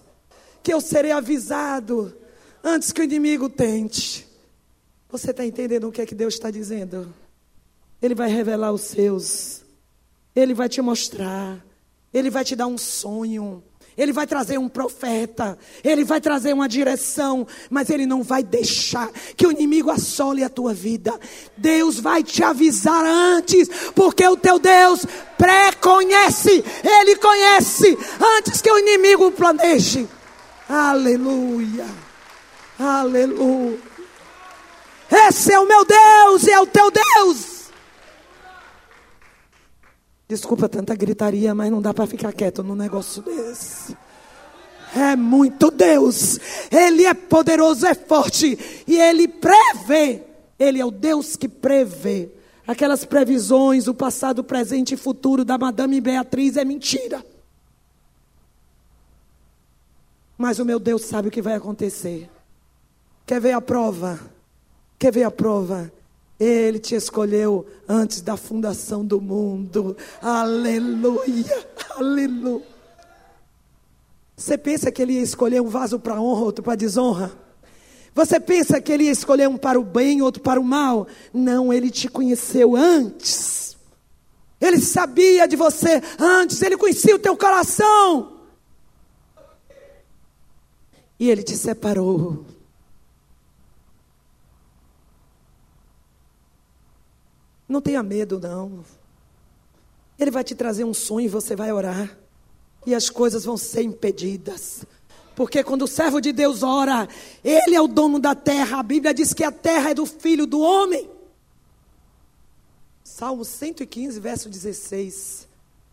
[0.61, 2.15] Que eu serei avisado
[2.63, 4.27] antes que o inimigo tente.
[5.17, 7.07] Você está entendendo o que é que Deus está dizendo?
[8.01, 9.61] Ele vai revelar os seus.
[10.35, 11.65] Ele vai te mostrar.
[12.13, 13.63] Ele vai te dar um sonho.
[13.97, 19.09] Ele vai trazer um profeta, ele vai trazer uma direção, mas ele não vai deixar
[19.37, 21.17] que o inimigo assole a tua vida.
[21.55, 25.05] Deus vai te avisar antes, porque o teu Deus
[25.37, 27.97] pré-conhece, ele conhece
[28.37, 30.09] antes que o inimigo planeje.
[30.67, 31.85] Aleluia,
[32.77, 33.94] aleluia.
[35.09, 37.55] Esse é o meu Deus e é o teu Deus.
[40.27, 43.95] Desculpa tanta gritaria, mas não dá para ficar quieto num negócio desse.
[44.95, 46.39] É muito Deus.
[46.71, 48.83] Ele é poderoso, é forte.
[48.87, 50.23] E ele prevê.
[50.57, 52.29] Ele é o Deus que prevê.
[52.65, 57.23] Aquelas previsões, o passado, presente e futuro da Madame Beatriz é mentira.
[60.37, 62.29] Mas o meu Deus sabe o que vai acontecer.
[63.25, 64.19] Quer ver a prova?
[64.97, 65.91] Quer ver a prova?
[66.39, 69.95] Ele te escolheu antes da fundação do mundo.
[70.21, 71.67] Aleluia,
[71.97, 72.75] aleluia.
[74.35, 77.31] Você pensa que ele ia escolher um vaso para honra, outro para desonra?
[78.13, 81.07] Você pensa que ele ia escolher um para o bem, outro para o mal?
[81.33, 83.77] Não, ele te conheceu antes.
[84.59, 88.39] Ele sabia de você antes, ele conhecia o teu coração.
[91.19, 92.45] E ele te separou.
[97.67, 98.83] Não tenha medo, não.
[100.17, 102.17] Ele vai te trazer um sonho e você vai orar.
[102.85, 104.85] E as coisas vão ser impedidas.
[105.35, 107.07] Porque quando o servo de Deus ora,
[107.43, 108.79] ele é o dono da terra.
[108.79, 111.09] A Bíblia diz que a terra é do filho do homem.
[113.03, 115.47] Salmo 115, verso 16.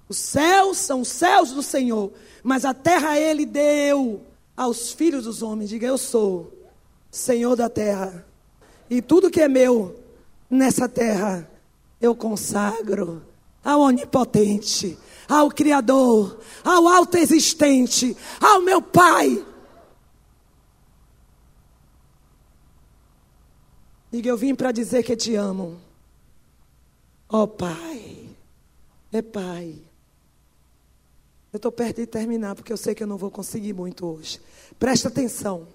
[0.09, 2.13] Os céus são os céus do Senhor,
[2.43, 4.21] mas a terra ele deu
[4.57, 5.71] aos filhos dos homens.
[5.71, 6.53] Diga, eu sou
[7.11, 8.25] Senhor da terra.
[8.89, 9.99] E tudo que é meu
[10.51, 11.49] nessa terra
[12.03, 13.25] eu consagro
[13.63, 14.99] ao Onipotente,
[15.29, 19.47] ao Criador, ao Alto Existente, ao meu Pai.
[24.11, 25.81] Diga, eu vim para dizer que te amo.
[27.29, 28.29] Ó oh, Pai,
[29.13, 29.79] é Pai.
[31.53, 34.41] Eu estou perto de terminar, porque eu sei que eu não vou conseguir muito hoje.
[34.79, 35.69] Presta atenção.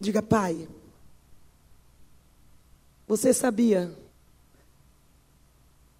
[0.00, 0.68] Diga, Pai,
[3.06, 3.96] você sabia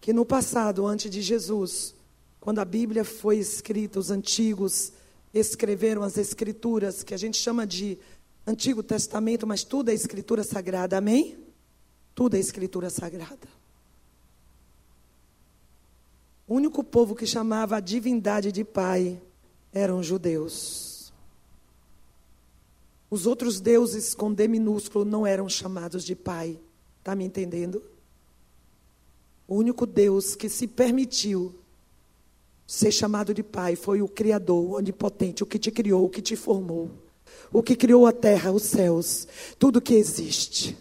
[0.00, 1.94] que no passado, antes de Jesus,
[2.40, 4.92] quando a Bíblia foi escrita, os antigos
[5.34, 7.98] escreveram as escrituras, que a gente chama de
[8.46, 11.36] Antigo Testamento, mas tudo é escritura sagrada, amém?
[12.14, 13.48] Tudo é escritura sagrada.
[16.46, 19.20] O único povo que chamava a divindade de Pai
[19.72, 21.12] eram os judeus.
[23.10, 26.58] Os outros deuses com D minúsculo não eram chamados de Pai.
[27.00, 27.82] Está me entendendo?
[29.48, 31.54] O único Deus que se permitiu
[32.66, 36.34] ser chamado de Pai foi o Criador, Onipotente, o que te criou, o que te
[36.34, 36.90] formou,
[37.52, 39.28] o que criou a terra, os céus,
[39.58, 40.76] tudo que existe.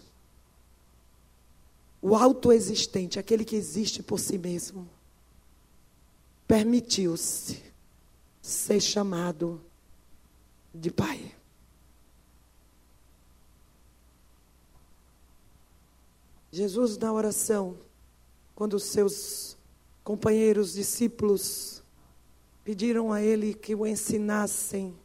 [2.02, 4.88] O autoexistente, aquele que existe por si mesmo,
[6.46, 7.62] permitiu-se
[8.42, 9.60] ser chamado
[10.74, 11.32] de Pai.
[16.52, 17.76] Jesus, na oração,
[18.56, 19.56] quando os seus
[20.02, 21.82] companheiros discípulos
[22.64, 24.96] pediram a ele que o ensinassem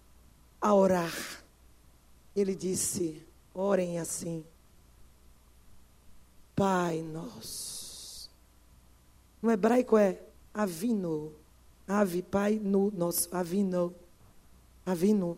[0.59, 1.43] a orar,
[2.33, 3.21] ele disse:
[3.53, 4.45] orem assim.
[6.55, 8.31] Pai nosso.
[9.41, 10.21] No hebraico é
[10.53, 11.33] avino.
[11.87, 13.93] Ave, pai, no, nosso, avino.
[14.85, 15.37] Avino.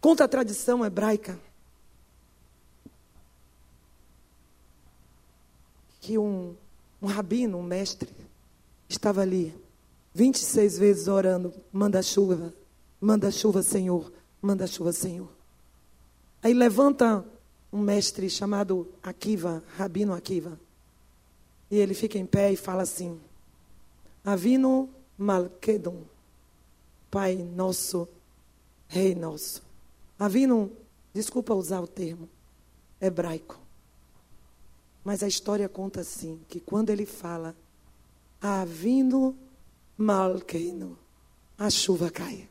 [0.00, 1.45] Conta a tradição hebraica
[6.06, 6.54] que um,
[7.02, 8.08] um rabino, um mestre,
[8.88, 9.52] estava ali
[10.14, 12.54] 26 vezes orando: manda chuva,
[13.00, 15.28] manda chuva, Senhor, manda chuva, Senhor.
[16.40, 17.24] Aí levanta
[17.72, 20.60] um mestre chamado Akiva, Rabino Akiva.
[21.68, 23.20] E ele fica em pé e fala assim:
[24.24, 24.88] Avino
[25.18, 26.02] Malkedon,
[27.10, 28.06] Pai nosso,
[28.86, 29.60] Rei nosso.
[30.16, 30.70] Avino,
[31.12, 32.28] desculpa usar o termo
[33.00, 33.65] hebraico.
[35.06, 37.54] Mas a história conta assim, que quando ele fala,
[38.40, 39.38] Avino
[39.96, 40.98] Malkeino,
[41.56, 42.48] a chuva cai.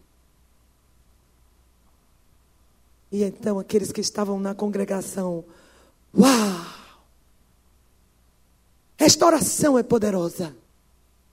[3.12, 5.44] E então aqueles que estavam na congregação,
[6.18, 6.66] uau!
[8.98, 10.56] Esta oração é poderosa.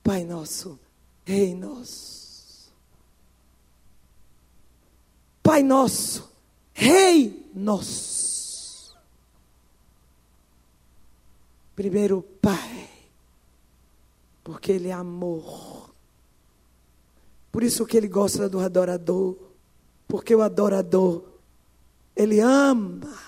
[0.03, 0.77] Pai nosso,
[1.25, 2.73] Rei nosso.
[5.41, 6.29] Pai nosso,
[6.75, 8.32] Rei nosso.
[11.83, 12.89] Primeiro, Pai,
[14.45, 15.91] porque Ele é amor.
[17.51, 19.37] Por isso que Ele gosta do adorador,
[20.07, 21.25] porque o adorador,
[22.15, 23.19] Ele ama.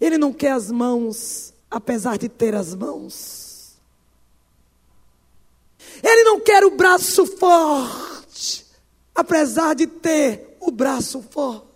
[0.00, 3.74] Ele não quer as mãos, apesar de ter as mãos.
[6.02, 8.64] Ele não quer o braço forte,
[9.14, 11.69] apesar de ter o braço forte.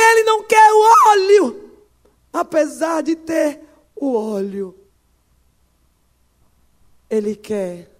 [0.00, 1.70] Ele não quer o óleo,
[2.32, 3.60] apesar de ter
[3.96, 4.78] o óleo.
[7.10, 7.90] Ele quer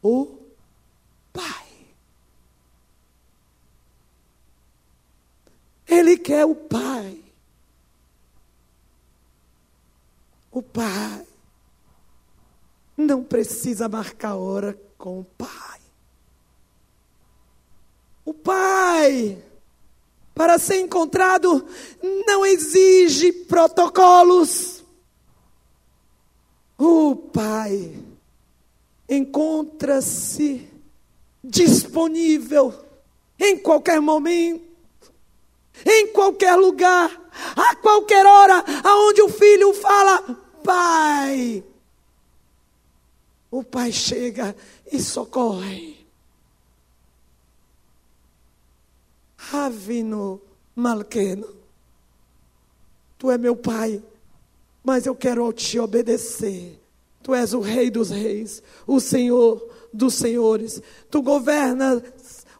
[0.00, 0.38] o
[1.32, 1.66] Pai.
[5.88, 7.20] Ele quer o Pai.
[10.52, 11.26] O Pai
[12.96, 15.85] não precisa marcar hora com o Pai.
[18.26, 19.38] O Pai,
[20.34, 21.64] para ser encontrado,
[22.26, 24.84] não exige protocolos.
[26.76, 27.96] O Pai
[29.08, 30.68] encontra-se
[31.42, 32.74] disponível
[33.38, 34.66] em qualquer momento,
[35.84, 37.08] em qualquer lugar,
[37.54, 40.22] a qualquer hora, aonde o filho fala:
[40.64, 41.62] Pai.
[43.48, 44.56] O pai chega
[44.90, 45.95] e socorre.
[49.50, 50.40] Ravino
[50.74, 51.48] Malqueno,
[53.18, 54.02] tu é meu pai,
[54.82, 56.80] mas eu quero te obedecer.
[57.22, 60.80] Tu és o rei dos reis, o senhor dos senhores.
[61.10, 62.02] Tu governas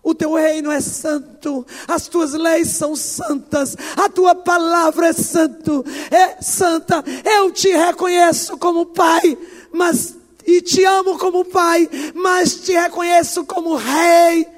[0.06, 5.84] o teu reino é santo, as tuas leis são santas, a tua palavra é santo,
[6.12, 7.02] é santa.
[7.24, 9.36] Eu te reconheço como pai,
[9.72, 10.16] mas
[10.46, 14.55] e te amo como pai, mas te reconheço como rei.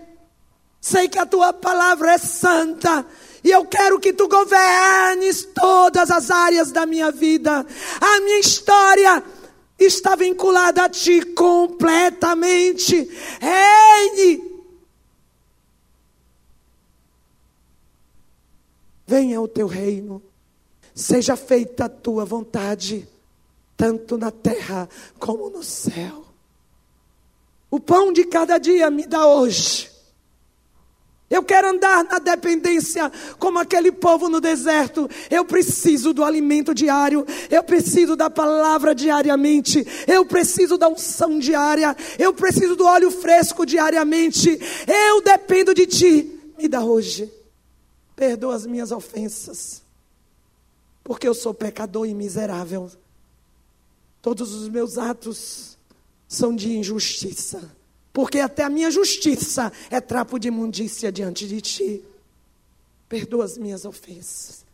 [0.81, 3.05] Sei que a tua palavra é santa.
[3.43, 7.67] E eu quero que tu governes todas as áreas da minha vida.
[8.01, 9.23] A minha história
[9.79, 13.09] está vinculada a ti completamente.
[13.41, 14.49] Reine.
[19.07, 20.23] Venha o teu reino.
[20.95, 23.09] Seja feita a tua vontade
[23.79, 24.89] tanto na terra
[25.21, 26.25] como no céu.
[27.71, 29.89] O pão de cada dia me dá hoje.
[31.31, 35.09] Eu quero andar na dependência como aquele povo no deserto.
[35.31, 37.27] Eu preciso do alimento diário.
[37.51, 39.87] Eu preciso da palavra diariamente.
[40.07, 41.95] Eu preciso da unção diária.
[42.19, 44.59] Eu preciso do óleo fresco diariamente.
[44.87, 46.41] Eu dependo de ti.
[46.59, 47.31] Me dá hoje.
[48.17, 49.83] Perdoa as minhas ofensas.
[51.05, 52.91] Porque eu sou pecador e miserável.
[54.23, 55.79] Todos os meus atos
[56.27, 57.71] são de injustiça,
[58.19, 62.05] porque até a minha justiça é trapo de imundícia diante de ti.
[63.09, 64.67] Perdoa as minhas ofensas.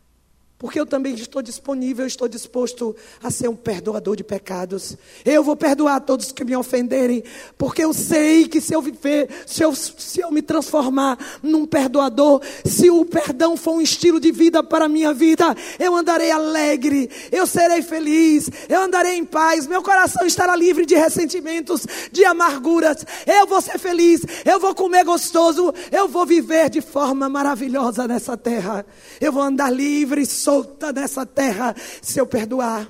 [0.65, 4.97] Porque eu também estou disponível, estou disposto a ser um perdoador de pecados.
[5.23, 7.23] Eu vou perdoar todos que me ofenderem,
[7.55, 12.41] porque eu sei que se eu viver, se eu, se eu me transformar num perdoador,
[12.65, 17.11] se o perdão for um estilo de vida para a minha vida, eu andarei alegre,
[17.31, 23.05] eu serei feliz, eu andarei em paz, meu coração estará livre de ressentimentos, de amarguras.
[23.27, 28.35] Eu vou ser feliz, eu vou comer gostoso, eu vou viver de forma maravilhosa nessa
[28.35, 28.83] terra.
[29.21, 30.25] Eu vou andar livre,
[30.55, 32.89] solta nessa terra se eu perdoar.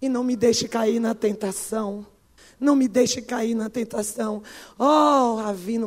[0.00, 2.06] E não me deixe cair na tentação.
[2.58, 4.42] Não me deixe cair na tentação.
[4.78, 5.86] Oh, Avino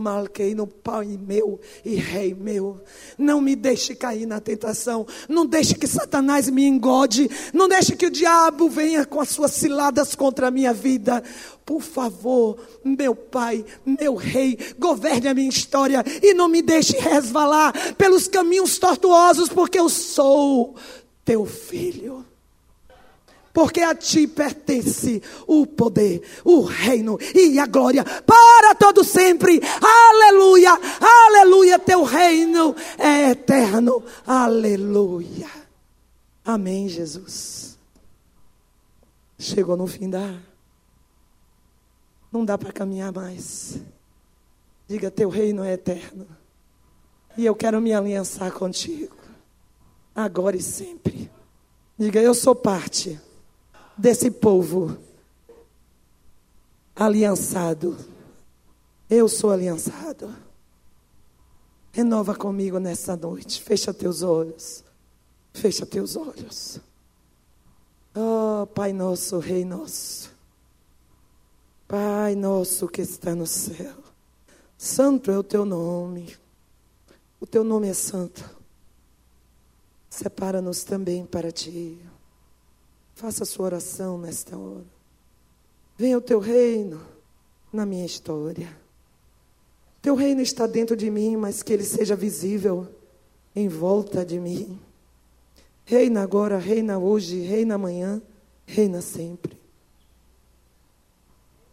[0.55, 2.79] no Pai meu e Rei meu.
[3.17, 5.05] Não me deixe cair na tentação.
[5.27, 7.27] Não deixe que Satanás me engode.
[7.53, 11.23] Não deixe que o diabo venha com as suas ciladas contra a minha vida.
[11.65, 17.95] Por favor, meu Pai, meu Rei, governe a minha história e não me deixe resvalar
[17.95, 20.75] pelos caminhos tortuosos, porque eu sou
[21.25, 22.28] teu filho
[23.53, 29.59] porque a ti pertence o poder, o reino e a glória para todo sempre.
[29.81, 30.71] Aleluia,
[31.01, 34.03] aleluia, teu reino é eterno.
[34.25, 35.49] Aleluia.
[36.45, 37.77] Amém, Jesus.
[39.37, 40.49] Chegou no fim da
[42.31, 43.79] não dá para caminhar mais.
[44.87, 46.27] Diga, teu reino é eterno.
[47.37, 49.15] E eu quero me aliançar contigo.
[50.15, 51.31] Agora e sempre.
[51.97, 53.19] Diga, eu sou parte
[53.99, 54.97] desse povo
[56.95, 57.97] aliançado.
[59.09, 60.33] Eu sou aliançado.
[61.91, 63.61] Renova comigo nessa noite.
[63.61, 64.83] Fecha teus olhos.
[65.53, 66.79] Fecha teus olhos.
[68.15, 70.31] Oh, Pai nosso, Rei nosso.
[71.87, 73.95] Pai nosso que está no céu.
[74.77, 76.37] Santo é o teu nome.
[77.39, 78.49] O teu nome é santo.
[80.09, 81.99] Separa-nos também para ti.
[83.19, 84.85] Faça a sua oração nesta hora.
[85.97, 87.01] Venha o teu reino
[87.71, 88.73] na minha história.
[90.01, 92.87] Teu reino está dentro de mim, mas que ele seja visível
[93.53, 94.79] em volta de mim.
[95.83, 98.21] Reina agora, reina hoje, reina amanhã,
[98.65, 99.59] reina sempre.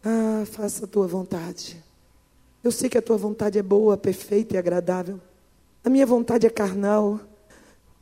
[0.03, 1.81] Ah, faça a tua vontade.
[2.65, 5.21] Eu sei que a tua vontade é boa, perfeita e agradável.
[5.85, 7.21] A minha vontade é carnal.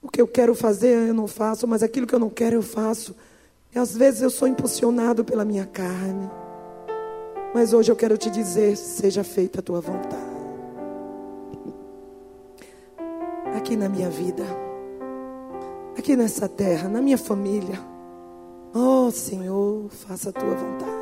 [0.00, 2.62] O que eu quero fazer eu não faço, mas aquilo que eu não quero eu
[2.62, 3.14] faço.
[3.74, 6.30] Às vezes eu sou impulsionado pela minha carne.
[7.52, 10.34] Mas hoje eu quero te dizer: seja feita a tua vontade.
[13.56, 14.44] Aqui na minha vida,
[15.98, 17.78] aqui nessa terra, na minha família.
[18.72, 20.94] Oh Senhor, faça a tua vontade.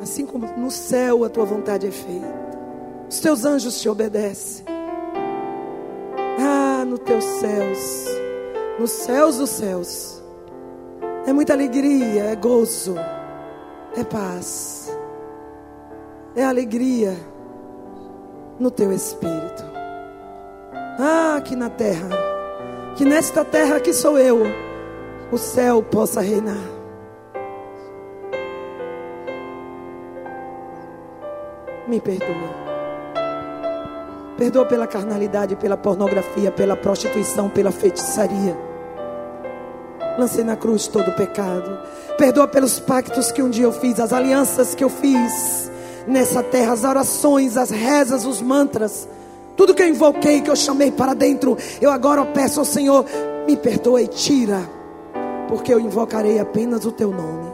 [0.00, 2.50] Assim como no céu a tua vontade é feita.
[3.08, 4.64] Os teus anjos te obedecem.
[6.38, 8.19] Ah, nos teus céus
[8.80, 10.22] nos céus dos céus,
[11.26, 12.94] É muita alegria, é gozo,
[13.94, 14.90] é paz,
[16.34, 17.14] é alegria
[18.58, 19.62] no teu espírito.
[20.98, 22.08] Ah, aqui na terra,
[22.96, 24.44] que nesta terra que sou eu,
[25.30, 26.56] o céu possa reinar.
[31.86, 32.70] Me perdoa.
[34.38, 38.69] Perdoa pela carnalidade, pela pornografia, pela prostituição, pela feitiçaria.
[40.20, 41.78] Lancei na cruz todo o pecado.
[42.18, 45.70] Perdoa pelos pactos que um dia eu fiz, as alianças que eu fiz
[46.06, 49.08] nessa terra, as orações, as rezas, os mantras.
[49.56, 53.06] Tudo que eu invoquei, que eu chamei para dentro, eu agora peço ao Senhor,
[53.46, 54.60] me perdoe e tira,
[55.48, 57.50] porque eu invocarei apenas o teu nome.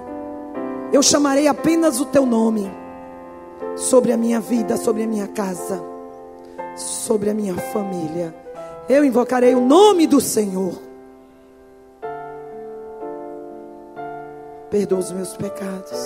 [0.92, 2.68] Eu chamarei apenas o teu nome
[3.76, 5.80] sobre a minha vida, sobre a minha casa,
[6.74, 8.34] sobre a minha família.
[8.88, 10.85] Eu invocarei o nome do Senhor.
[14.76, 15.98] Perdoa os meus pecados.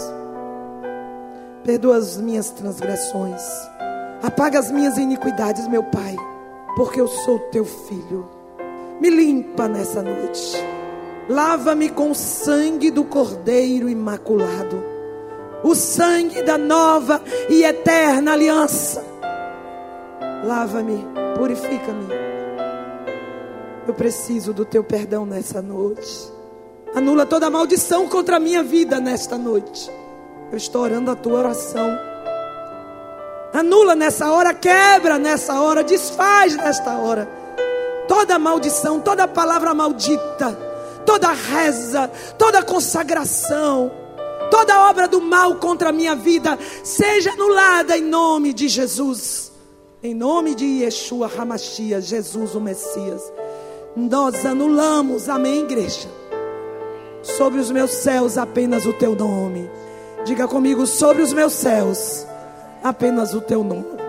[1.64, 3.42] Perdoa as minhas transgressões.
[4.22, 6.14] Apaga as minhas iniquidades, meu Pai,
[6.76, 8.28] porque eu sou teu filho.
[9.00, 10.56] Me limpa nessa noite.
[11.28, 14.80] Lava-me com o sangue do Cordeiro imaculado.
[15.64, 19.04] O sangue da nova e eterna aliança.
[20.44, 21.04] Lava-me,
[21.36, 22.06] purifica-me.
[23.88, 26.38] Eu preciso do teu perdão nessa noite.
[26.92, 29.88] Anula toda maldição contra a minha vida nesta noite.
[30.50, 31.88] Eu estou orando a tua oração.
[33.52, 37.28] Anula nessa hora, quebra nessa hora, desfaz nesta hora.
[38.08, 40.58] Toda maldição, toda palavra maldita,
[41.06, 43.92] toda reza, toda consagração,
[44.50, 49.52] toda obra do mal contra a minha vida, seja anulada em nome de Jesus.
[50.02, 53.32] Em nome de Yeshua Hamashia, Jesus o Messias.
[53.94, 56.19] Nós anulamos, amém, igreja
[57.22, 59.70] sobre os meus céus apenas o teu nome.
[60.24, 62.26] Diga comigo, sobre os meus céus,
[62.82, 64.00] apenas o teu nome.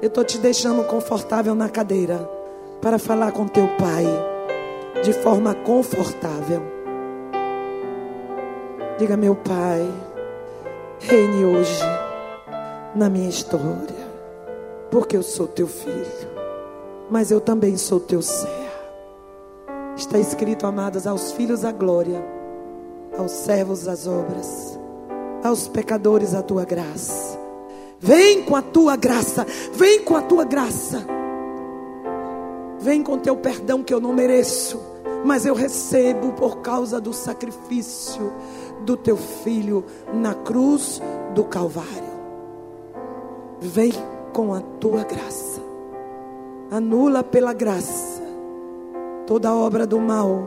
[0.00, 2.28] Eu estou te deixando confortável na cadeira
[2.80, 4.06] para falar com teu pai
[5.02, 6.62] de forma confortável.
[8.98, 9.88] Diga, meu pai,
[11.00, 11.82] reine hoje
[12.94, 14.08] na minha história,
[14.90, 16.28] porque eu sou teu filho,
[17.10, 18.68] mas eu também sou teu servo.
[19.96, 22.37] Está escrito, amados, aos filhos a glória
[23.18, 24.78] aos servos as obras,
[25.42, 27.36] aos pecadores a tua graça.
[27.98, 31.04] Vem com a tua graça, vem com a tua graça.
[32.78, 34.80] Vem com teu perdão que eu não mereço,
[35.24, 38.32] mas eu recebo por causa do sacrifício
[38.84, 41.02] do teu filho na cruz
[41.34, 42.18] do Calvário.
[43.60, 43.92] Vem
[44.32, 45.60] com a tua graça.
[46.70, 48.22] Anula pela graça
[49.26, 50.44] toda obra do mal,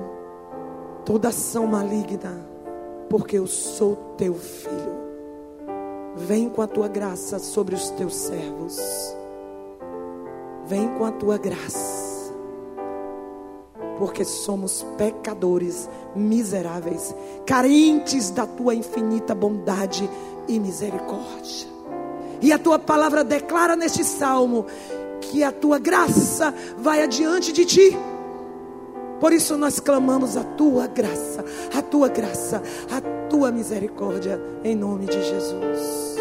[1.04, 2.51] toda ação maligna
[3.12, 5.02] porque eu sou teu filho.
[6.16, 8.80] Vem com a tua graça sobre os teus servos.
[10.66, 12.34] Vem com a tua graça.
[14.00, 17.14] Porque somos pecadores, miseráveis,
[17.46, 20.10] carentes da tua infinita bondade
[20.48, 21.68] e misericórdia.
[22.42, 24.66] E a tua palavra declara neste salmo
[25.20, 27.98] que a tua graça vai adiante de ti
[29.22, 32.62] por isso nós clamamos a tua graça, a tua graça,
[32.92, 36.21] a tua misericórdia, em nome de Jesus.